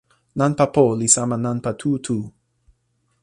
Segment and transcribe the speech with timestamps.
[0.37, 2.17] nanpa po li sama nanpa tu tu.